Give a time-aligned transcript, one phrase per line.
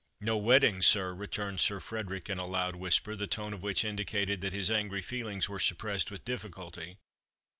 [0.19, 4.41] "No wedding, sir?" returned Sir Frederick, in a loud whisper, the tone of which indicated
[4.41, 6.97] that his angry feelings were suppressed with difficulty.